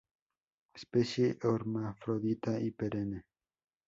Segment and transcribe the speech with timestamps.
[0.73, 3.23] Especie hermafrodita y perenne.